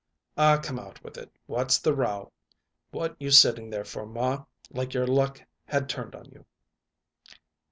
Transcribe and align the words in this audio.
"Aw, 0.35 0.57
come 0.57 0.79
out 0.79 1.03
with 1.03 1.15
it 1.19 1.31
what's 1.45 1.77
the 1.77 1.93
row? 1.93 2.31
What 2.89 3.15
you 3.19 3.29
sitting 3.29 3.69
there 3.69 3.85
for, 3.85 4.03
ma, 4.07 4.45
like 4.71 4.95
your 4.95 5.05
luck 5.05 5.41
had 5.65 5.87
turned 5.87 6.15
on 6.15 6.25
you?" 6.31 6.43